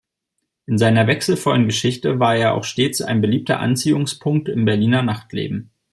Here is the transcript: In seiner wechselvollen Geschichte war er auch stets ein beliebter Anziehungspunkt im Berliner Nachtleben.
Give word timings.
In 0.65 0.79
seiner 0.79 1.05
wechselvollen 1.05 1.67
Geschichte 1.67 2.19
war 2.19 2.35
er 2.35 2.55
auch 2.55 2.63
stets 2.63 3.03
ein 3.03 3.21
beliebter 3.21 3.59
Anziehungspunkt 3.59 4.49
im 4.49 4.65
Berliner 4.65 5.03
Nachtleben. 5.03 5.69